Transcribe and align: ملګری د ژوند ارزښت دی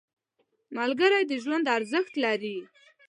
ملګری 0.77 1.21
د 1.29 1.31
ژوند 1.43 1.65
ارزښت 1.77 2.13
دی 2.41 2.57